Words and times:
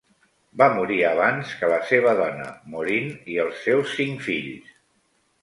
Va 0.61 0.67
morir 0.77 0.95
abans 1.09 1.51
que 1.59 1.69
la 1.73 1.77
seva 1.89 2.15
dona, 2.21 2.47
Maureen, 2.73 3.13
i 3.35 3.39
els 3.45 3.61
seus 3.69 3.95
cinc 4.01 4.27
fills. 4.31 4.75